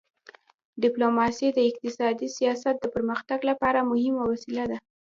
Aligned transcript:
ډیپلوماسي 0.83 1.47
د 1.53 1.59
اقتصادي 1.69 2.27
سیاست 2.37 2.75
د 2.81 2.85
پرمختګ 2.95 3.39
لپاره 3.49 3.87
مهمه 3.91 4.23
وسیله 4.31 4.63
ده. 4.71 4.77